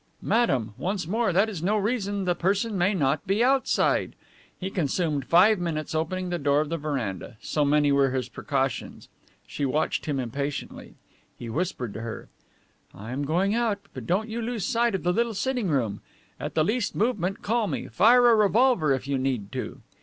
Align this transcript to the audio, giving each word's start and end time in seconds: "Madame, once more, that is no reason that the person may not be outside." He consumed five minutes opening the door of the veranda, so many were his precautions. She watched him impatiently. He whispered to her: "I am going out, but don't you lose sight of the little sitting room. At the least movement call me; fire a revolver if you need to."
"Madame, 0.23 0.73
once 0.79 1.05
more, 1.05 1.31
that 1.31 1.47
is 1.47 1.61
no 1.61 1.77
reason 1.77 2.25
that 2.25 2.31
the 2.31 2.41
person 2.41 2.75
may 2.75 2.91
not 2.91 3.27
be 3.27 3.43
outside." 3.43 4.15
He 4.59 4.71
consumed 4.71 5.25
five 5.25 5.59
minutes 5.59 5.93
opening 5.93 6.29
the 6.29 6.39
door 6.39 6.59
of 6.61 6.69
the 6.69 6.77
veranda, 6.77 7.37
so 7.39 7.63
many 7.63 7.91
were 7.91 8.09
his 8.09 8.27
precautions. 8.27 9.09
She 9.45 9.63
watched 9.63 10.07
him 10.07 10.19
impatiently. 10.19 10.95
He 11.37 11.51
whispered 11.51 11.93
to 11.93 12.01
her: 12.01 12.29
"I 12.95 13.11
am 13.11 13.25
going 13.25 13.53
out, 13.53 13.77
but 13.93 14.07
don't 14.07 14.27
you 14.27 14.41
lose 14.41 14.65
sight 14.65 14.95
of 14.95 15.03
the 15.03 15.13
little 15.13 15.35
sitting 15.35 15.67
room. 15.67 16.01
At 16.39 16.55
the 16.55 16.63
least 16.65 16.95
movement 16.95 17.43
call 17.43 17.67
me; 17.67 17.87
fire 17.87 18.27
a 18.27 18.33
revolver 18.35 18.91
if 18.93 19.07
you 19.07 19.19
need 19.19 19.51
to." 19.51 19.81